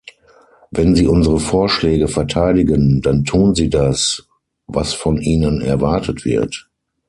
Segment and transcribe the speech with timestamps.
[0.71, 4.27] Wenn sie unsere Vorschläge verteidigen, dann tun sie das,
[4.65, 6.67] was von ihnen erwartet wird.